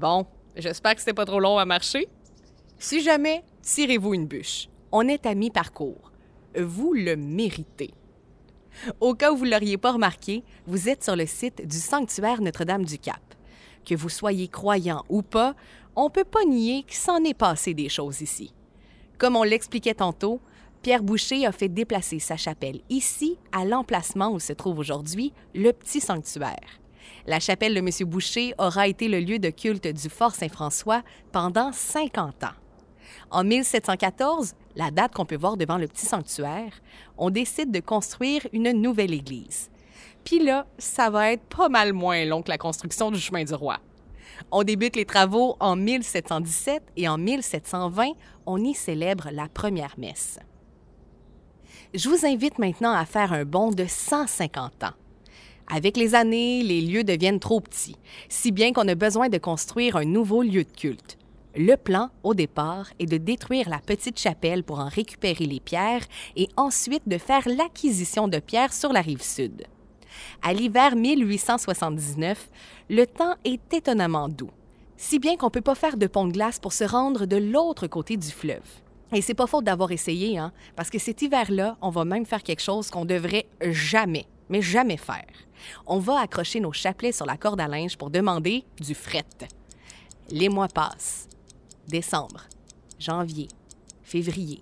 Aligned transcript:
Bon, 0.00 0.24
j'espère 0.56 0.94
que 0.94 1.00
c'était 1.00 1.12
pas 1.12 1.26
trop 1.26 1.40
long 1.40 1.58
à 1.58 1.66
marcher. 1.66 2.08
Si 2.78 3.02
jamais, 3.02 3.44
tirez-vous 3.60 4.14
une 4.14 4.26
bûche. 4.26 4.70
On 4.92 5.06
est 5.06 5.26
à 5.26 5.34
mi-parcours. 5.34 6.10
Vous 6.58 6.94
le 6.94 7.16
méritez. 7.16 7.92
Au 9.00 9.12
cas 9.12 9.30
où 9.30 9.36
vous 9.36 9.44
ne 9.44 9.50
l'auriez 9.50 9.76
pas 9.76 9.92
remarqué, 9.92 10.42
vous 10.66 10.88
êtes 10.88 11.04
sur 11.04 11.16
le 11.16 11.26
site 11.26 11.68
du 11.68 11.76
sanctuaire 11.76 12.40
Notre-Dame-du-Cap. 12.40 13.20
Que 13.84 13.94
vous 13.94 14.08
soyez 14.08 14.48
croyant 14.48 15.04
ou 15.10 15.20
pas, 15.20 15.54
on 15.94 16.04
ne 16.04 16.10
peut 16.10 16.24
pas 16.24 16.46
nier 16.46 16.82
qu'il 16.84 16.96
s'en 16.96 17.22
est 17.22 17.34
passé 17.34 17.74
des 17.74 17.90
choses 17.90 18.22
ici. 18.22 18.54
Comme 19.18 19.36
on 19.36 19.42
l'expliquait 19.42 19.92
tantôt, 19.92 20.40
Pierre 20.80 21.02
Boucher 21.02 21.44
a 21.44 21.52
fait 21.52 21.68
déplacer 21.68 22.20
sa 22.20 22.38
chapelle 22.38 22.80
ici, 22.88 23.36
à 23.52 23.66
l'emplacement 23.66 24.30
où 24.30 24.40
se 24.40 24.54
trouve 24.54 24.78
aujourd'hui 24.78 25.34
le 25.54 25.72
petit 25.72 26.00
sanctuaire. 26.00 26.80
La 27.26 27.40
chapelle 27.40 27.74
de 27.74 27.80
M. 27.80 28.08
Boucher 28.08 28.54
aura 28.58 28.88
été 28.88 29.08
le 29.08 29.20
lieu 29.20 29.38
de 29.38 29.50
culte 29.50 29.86
du 29.86 30.08
Fort 30.08 30.34
Saint-François 30.34 31.02
pendant 31.32 31.72
50 31.72 32.44
ans. 32.44 32.54
En 33.30 33.44
1714, 33.44 34.54
la 34.76 34.90
date 34.90 35.14
qu'on 35.14 35.26
peut 35.26 35.36
voir 35.36 35.56
devant 35.56 35.78
le 35.78 35.86
petit 35.86 36.06
sanctuaire, 36.06 36.72
on 37.18 37.30
décide 37.30 37.70
de 37.70 37.80
construire 37.80 38.46
une 38.52 38.72
nouvelle 38.72 39.14
église. 39.14 39.70
Puis 40.24 40.38
là, 40.38 40.66
ça 40.78 41.10
va 41.10 41.32
être 41.32 41.44
pas 41.44 41.68
mal 41.68 41.92
moins 41.92 42.24
long 42.24 42.42
que 42.42 42.50
la 42.50 42.58
construction 42.58 43.10
du 43.10 43.18
chemin 43.18 43.44
du 43.44 43.54
roi. 43.54 43.78
On 44.50 44.62
débute 44.62 44.96
les 44.96 45.04
travaux 45.04 45.56
en 45.60 45.76
1717 45.76 46.82
et 46.96 47.08
en 47.08 47.18
1720, 47.18 48.12
on 48.46 48.58
y 48.62 48.74
célèbre 48.74 49.28
la 49.32 49.48
première 49.48 49.94
messe. 49.98 50.38
Je 51.94 52.08
vous 52.08 52.24
invite 52.24 52.58
maintenant 52.58 52.92
à 52.92 53.04
faire 53.04 53.32
un 53.32 53.44
bond 53.44 53.70
de 53.70 53.84
150 53.86 54.84
ans. 54.84 54.94
Avec 55.72 55.96
les 55.96 56.16
années, 56.16 56.64
les 56.64 56.80
lieux 56.80 57.04
deviennent 57.04 57.38
trop 57.38 57.60
petits, 57.60 57.94
si 58.28 58.50
bien 58.50 58.72
qu'on 58.72 58.88
a 58.88 58.96
besoin 58.96 59.28
de 59.28 59.38
construire 59.38 59.94
un 59.94 60.04
nouveau 60.04 60.42
lieu 60.42 60.64
de 60.64 60.72
culte. 60.72 61.16
Le 61.54 61.76
plan, 61.76 62.10
au 62.24 62.34
départ, 62.34 62.90
est 62.98 63.06
de 63.06 63.18
détruire 63.18 63.68
la 63.68 63.78
petite 63.78 64.18
chapelle 64.18 64.64
pour 64.64 64.80
en 64.80 64.88
récupérer 64.88 65.46
les 65.46 65.60
pierres 65.60 66.04
et 66.34 66.48
ensuite 66.56 67.08
de 67.08 67.18
faire 67.18 67.48
l'acquisition 67.48 68.26
de 68.26 68.40
pierres 68.40 68.72
sur 68.72 68.92
la 68.92 69.00
rive 69.00 69.22
sud. 69.22 69.62
À 70.42 70.52
l'hiver 70.52 70.96
1879, 70.96 72.50
le 72.88 73.06
temps 73.06 73.36
est 73.44 73.72
étonnamment 73.72 74.28
doux, 74.28 74.50
si 74.96 75.20
bien 75.20 75.36
qu'on 75.36 75.46
ne 75.46 75.52
peut 75.52 75.60
pas 75.60 75.76
faire 75.76 75.96
de 75.96 76.08
pont 76.08 76.26
de 76.26 76.32
glace 76.32 76.58
pour 76.58 76.72
se 76.72 76.84
rendre 76.84 77.26
de 77.26 77.36
l'autre 77.36 77.86
côté 77.86 78.16
du 78.16 78.28
fleuve. 78.28 78.58
Et 79.12 79.22
c'est 79.22 79.34
pas 79.34 79.46
faute 79.46 79.64
d'avoir 79.64 79.92
essayé, 79.92 80.36
hein, 80.36 80.52
parce 80.74 80.90
que 80.90 80.98
cet 80.98 81.22
hiver-là, 81.22 81.76
on 81.80 81.90
va 81.90 82.04
même 82.04 82.26
faire 82.26 82.42
quelque 82.42 82.62
chose 82.62 82.90
qu'on 82.90 83.04
devrait 83.04 83.46
jamais, 83.60 84.26
mais 84.50 84.60
jamais 84.60 84.98
faire. 84.98 85.24
On 85.86 85.98
va 85.98 86.20
accrocher 86.20 86.60
nos 86.60 86.72
chapelets 86.72 87.12
sur 87.12 87.24
la 87.24 87.38
corde 87.38 87.60
à 87.60 87.68
linge 87.68 87.96
pour 87.96 88.10
demander 88.10 88.64
du 88.78 88.94
fret. 88.94 89.24
Les 90.30 90.48
mois 90.48 90.68
passent 90.68 91.28
décembre, 91.88 92.44
janvier, 92.98 93.48
février. 94.02 94.60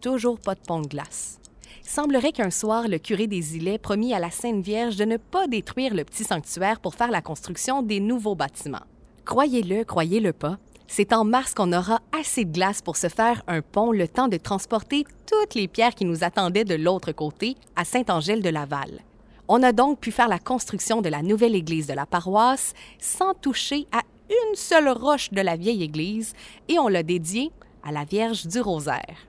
Toujours 0.00 0.38
pas 0.38 0.54
de 0.54 0.60
pont 0.60 0.80
de 0.80 0.88
glace. 0.88 1.38
semblerait 1.82 2.32
qu'un 2.32 2.50
soir, 2.50 2.88
le 2.88 2.98
curé 2.98 3.26
des 3.26 3.56
îlets 3.56 3.78
promit 3.78 4.14
à 4.14 4.18
la 4.18 4.30
Sainte 4.30 4.64
Vierge 4.64 4.96
de 4.96 5.04
ne 5.04 5.16
pas 5.16 5.46
détruire 5.46 5.94
le 5.94 6.04
petit 6.04 6.24
sanctuaire 6.24 6.80
pour 6.80 6.94
faire 6.94 7.10
la 7.10 7.22
construction 7.22 7.82
des 7.82 8.00
nouveaux 8.00 8.34
bâtiments. 8.34 8.84
Croyez-le, 9.24 9.84
croyez-le 9.84 10.32
pas, 10.32 10.58
c'est 10.86 11.12
en 11.12 11.24
mars 11.24 11.54
qu'on 11.54 11.72
aura 11.72 12.00
assez 12.18 12.44
de 12.44 12.52
glace 12.52 12.82
pour 12.82 12.96
se 12.96 13.08
faire 13.08 13.42
un 13.46 13.62
pont 13.62 13.92
le 13.92 14.06
temps 14.06 14.28
de 14.28 14.36
transporter 14.36 15.04
toutes 15.26 15.54
les 15.54 15.68
pierres 15.68 15.94
qui 15.94 16.04
nous 16.04 16.24
attendaient 16.24 16.64
de 16.64 16.74
l'autre 16.74 17.12
côté, 17.12 17.56
à 17.76 17.84
Saint-Angèle-de-Laval. 17.84 19.00
On 19.48 19.62
a 19.62 19.72
donc 19.72 20.00
pu 20.00 20.10
faire 20.10 20.28
la 20.28 20.38
construction 20.38 21.02
de 21.02 21.08
la 21.08 21.22
nouvelle 21.22 21.54
église 21.54 21.86
de 21.86 21.92
la 21.92 22.06
paroisse 22.06 22.72
sans 22.98 23.34
toucher 23.34 23.86
à 23.92 24.00
une 24.30 24.54
seule 24.54 24.88
roche 24.88 25.30
de 25.32 25.40
la 25.40 25.56
vieille 25.56 25.82
église 25.82 26.32
et 26.68 26.78
on 26.78 26.88
l'a 26.88 27.02
dédiée 27.02 27.50
à 27.82 27.92
la 27.92 28.04
Vierge 28.04 28.46
du 28.46 28.60
Rosaire. 28.60 29.28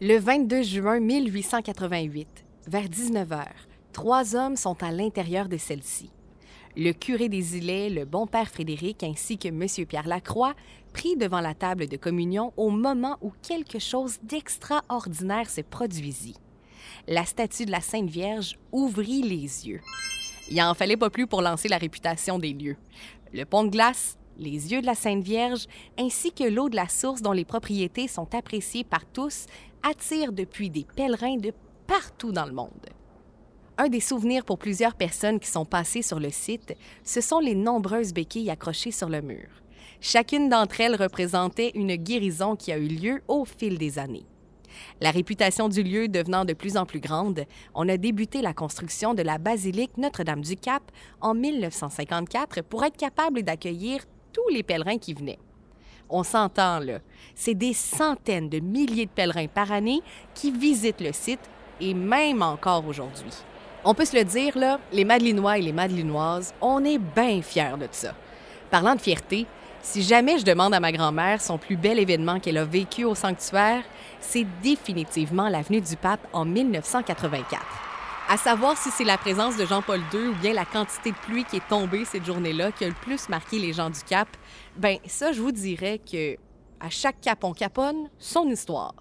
Le 0.00 0.18
22 0.18 0.62
juin 0.62 1.00
1888, 1.00 2.44
vers 2.68 2.88
19 2.88 3.28
h, 3.28 3.44
trois 3.92 4.36
hommes 4.36 4.56
sont 4.56 4.80
à 4.82 4.92
l'intérieur 4.92 5.48
de 5.48 5.56
celle-ci. 5.56 6.13
Le 6.76 6.92
curé 6.92 7.28
des 7.28 7.56
îlets, 7.56 7.88
le 7.88 8.04
bon 8.04 8.26
père 8.26 8.48
Frédéric 8.48 9.02
ainsi 9.02 9.38
que 9.38 9.48
M. 9.48 9.86
Pierre 9.86 10.08
Lacroix 10.08 10.54
pris 10.92 11.16
devant 11.16 11.40
la 11.40 11.54
table 11.54 11.86
de 11.86 11.96
communion 11.96 12.52
au 12.56 12.70
moment 12.70 13.16
où 13.22 13.32
quelque 13.42 13.78
chose 13.78 14.18
d'extraordinaire 14.22 15.48
se 15.48 15.60
produisit. 15.60 16.36
La 17.06 17.24
statue 17.24 17.66
de 17.66 17.70
la 17.70 17.80
Sainte 17.80 18.10
Vierge 18.10 18.58
ouvrit 18.72 19.22
les 19.22 19.68
yeux. 19.68 19.80
Il 20.50 20.60
en 20.60 20.74
fallait 20.74 20.96
pas 20.96 21.10
plus 21.10 21.26
pour 21.26 21.42
lancer 21.42 21.68
la 21.68 21.78
réputation 21.78 22.38
des 22.38 22.52
lieux 22.52 22.76
le 23.34 23.44
pont 23.44 23.64
de 23.64 23.70
glace, 23.70 24.16
les 24.38 24.72
yeux 24.72 24.80
de 24.80 24.86
la 24.86 24.94
Sainte 24.94 25.22
Vierge, 25.22 25.66
ainsi 25.98 26.32
que 26.32 26.44
l'eau 26.44 26.68
de 26.68 26.76
la 26.76 26.88
source 26.88 27.20
dont 27.20 27.32
les 27.32 27.44
propriétés 27.44 28.08
sont 28.08 28.32
appréciées 28.34 28.84
par 28.84 29.04
tous, 29.04 29.46
attirent 29.82 30.32
depuis 30.32 30.70
des 30.70 30.86
pèlerins 30.96 31.36
de 31.36 31.52
partout 31.86 32.32
dans 32.32 32.46
le 32.46 32.52
monde. 32.52 32.70
Un 33.76 33.88
des 33.88 34.00
souvenirs 34.00 34.44
pour 34.44 34.58
plusieurs 34.58 34.94
personnes 34.94 35.40
qui 35.40 35.48
sont 35.48 35.64
passées 35.64 36.02
sur 36.02 36.20
le 36.20 36.30
site, 36.30 36.76
ce 37.02 37.20
sont 37.20 37.40
les 37.40 37.56
nombreuses 37.56 38.14
béquilles 38.14 38.50
accrochées 38.50 38.92
sur 38.92 39.08
le 39.08 39.20
mur. 39.20 39.48
Chacune 40.00 40.48
d'entre 40.48 40.80
elles 40.80 40.94
représentait 40.94 41.72
une 41.74 41.96
guérison 41.96 42.54
qui 42.54 42.70
a 42.70 42.78
eu 42.78 42.86
lieu 42.86 43.22
au 43.26 43.44
fil 43.44 43.76
des 43.76 43.98
années. 43.98 44.26
La 45.00 45.10
réputation 45.10 45.68
du 45.68 45.82
lieu 45.82 46.06
devenant 46.06 46.44
de 46.44 46.52
plus 46.52 46.76
en 46.76 46.86
plus 46.86 47.00
grande, 47.00 47.46
on 47.74 47.88
a 47.88 47.96
débuté 47.96 48.42
la 48.42 48.54
construction 48.54 49.12
de 49.12 49.22
la 49.22 49.38
basilique 49.38 49.96
Notre-Dame-du-Cap 49.96 50.82
en 51.20 51.34
1954 51.34 52.62
pour 52.62 52.84
être 52.84 52.96
capable 52.96 53.42
d'accueillir 53.42 54.04
tous 54.32 54.48
les 54.50 54.62
pèlerins 54.62 54.98
qui 54.98 55.14
venaient. 55.14 55.38
On 56.08 56.22
s'entend 56.22 56.78
là, 56.78 57.00
c'est 57.34 57.54
des 57.54 57.72
centaines 57.72 58.48
de 58.48 58.60
milliers 58.60 59.06
de 59.06 59.10
pèlerins 59.10 59.48
par 59.48 59.72
année 59.72 60.00
qui 60.32 60.52
visitent 60.52 61.00
le 61.00 61.12
site 61.12 61.40
et 61.80 61.94
même 61.94 62.42
encore 62.42 62.86
aujourd'hui. 62.86 63.32
On 63.86 63.92
peut 63.92 64.06
se 64.06 64.16
le 64.16 64.24
dire, 64.24 64.56
les 64.92 65.04
Madelinois 65.04 65.58
et 65.58 65.62
les 65.62 65.72
Madelinoises, 65.72 66.54
on 66.62 66.82
est 66.86 66.96
bien 66.96 67.42
fiers 67.42 67.76
de 67.78 67.86
ça. 67.90 68.14
Parlant 68.70 68.94
de 68.94 69.00
fierté, 69.00 69.46
si 69.82 70.02
jamais 70.02 70.38
je 70.38 70.44
demande 70.44 70.72
à 70.72 70.80
ma 70.80 70.90
grand-mère 70.90 71.42
son 71.42 71.58
plus 71.58 71.76
bel 71.76 71.98
événement 71.98 72.40
qu'elle 72.40 72.56
a 72.56 72.64
vécu 72.64 73.04
au 73.04 73.14
sanctuaire, 73.14 73.82
c'est 74.20 74.46
définitivement 74.62 75.50
l'avenue 75.50 75.82
du 75.82 75.96
Pape 75.96 76.26
en 76.32 76.46
1984. 76.46 77.60
À 78.30 78.38
savoir 78.38 78.78
si 78.78 78.88
c'est 78.90 79.04
la 79.04 79.18
présence 79.18 79.58
de 79.58 79.66
Jean-Paul 79.66 80.00
II 80.14 80.28
ou 80.28 80.34
bien 80.36 80.54
la 80.54 80.64
quantité 80.64 81.10
de 81.10 81.16
pluie 81.16 81.44
qui 81.44 81.56
est 81.56 81.68
tombée 81.68 82.06
cette 82.06 82.24
journée-là 82.24 82.72
qui 82.72 82.84
a 82.84 82.88
le 82.88 82.94
plus 82.94 83.28
marqué 83.28 83.58
les 83.58 83.74
gens 83.74 83.90
du 83.90 84.00
Cap, 84.08 84.28
ben 84.78 84.96
ça, 85.06 85.32
je 85.32 85.42
vous 85.42 85.52
dirais 85.52 86.00
que 86.10 86.36
à 86.80 86.88
chaque 86.88 87.20
cap 87.20 87.44
on 87.44 87.52
caponne, 87.52 88.08
son 88.18 88.48
histoire. 88.48 88.94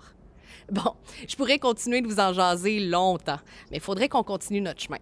Bon, 0.71 0.93
je 1.27 1.35
pourrais 1.35 1.59
continuer 1.59 2.01
de 2.01 2.07
vous 2.07 2.19
en 2.19 2.33
jaser 2.33 2.79
longtemps, 2.79 3.39
mais 3.71 3.77
il 3.77 3.83
faudrait 3.83 4.09
qu'on 4.09 4.23
continue 4.23 4.61
notre 4.61 4.81
chemin. 4.81 4.99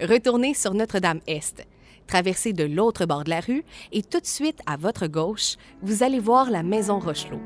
Retournez 0.00 0.54
sur 0.54 0.74
Notre-Dame-Est, 0.74 1.66
traversez 2.06 2.52
de 2.52 2.64
l'autre 2.64 3.06
bord 3.06 3.24
de 3.24 3.30
la 3.30 3.40
rue 3.40 3.64
et 3.92 4.02
tout 4.02 4.20
de 4.20 4.26
suite 4.26 4.60
à 4.66 4.76
votre 4.76 5.06
gauche, 5.06 5.56
vous 5.82 6.02
allez 6.02 6.18
voir 6.18 6.50
la 6.50 6.62
maison 6.62 6.98
Rochelot. 6.98 7.40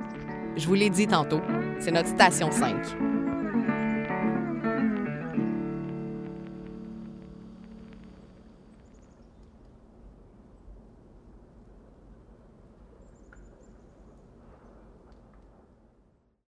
Je 0.57 0.67
vous 0.67 0.75
l'ai 0.75 0.91
dit 0.91 1.07
tantôt, 1.07 1.41
c'est 1.79 1.91
notre 1.93 2.09
station 2.09 2.51
5. 2.51 3.08